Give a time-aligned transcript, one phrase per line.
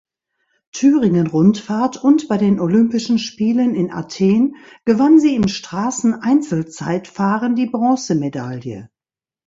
[0.71, 8.89] Thüringen-Rundfahrt, und bei den Olympischen Spielen in Athen gewann sie im Strassen-Einzelzeitfahren die Bronzemedaille.